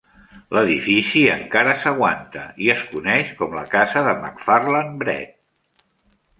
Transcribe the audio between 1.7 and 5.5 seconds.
s'aguanta i es coneix com la casa de Macfarlane Bredt.